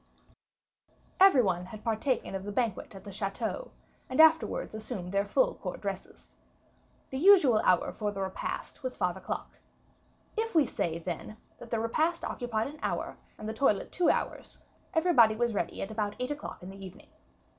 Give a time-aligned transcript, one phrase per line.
[1.19, 3.69] Every one had partaken of the banquet at the chateau,
[4.09, 6.33] and afterwards assumed their full court dresses.
[7.11, 9.59] The usual hour for the repast was five o'clock.
[10.35, 14.57] If we say, then, that the repast occupied an hour, and the toilette two hours,
[14.95, 17.11] everybody was ready about eight o'clock in the evening.